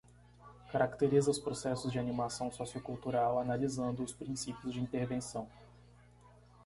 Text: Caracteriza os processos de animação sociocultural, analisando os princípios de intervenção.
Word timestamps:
Caracteriza 0.71 1.29
os 1.29 1.37
processos 1.37 1.91
de 1.91 1.99
animação 1.99 2.49
sociocultural, 2.51 3.37
analisando 3.39 4.01
os 4.03 4.11
princípios 4.11 4.73
de 4.73 4.81
intervenção. 4.81 5.47